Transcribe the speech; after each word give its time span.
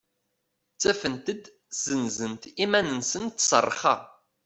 Ttafent-d 0.73 1.43
senzent 1.81 2.43
iman-nsent 2.63 3.39
s 3.49 3.51
rrxa. 3.67 3.95